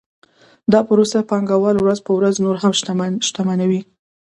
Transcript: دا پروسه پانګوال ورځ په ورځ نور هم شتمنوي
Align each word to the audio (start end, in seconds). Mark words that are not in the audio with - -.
دا 0.71 0.79
پروسه 0.87 1.19
پانګوال 1.29 1.75
ورځ 1.79 1.99
په 2.05 2.11
ورځ 2.17 2.35
نور 2.45 2.55
هم 2.63 2.71
شتمنوي 3.27 3.81